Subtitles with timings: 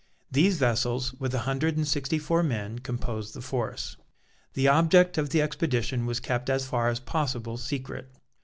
[0.31, 3.97] These vessels, with a hundred and sixty four men, composed the force.
[4.53, 8.09] The object of the expedition was kept as far as possible secret.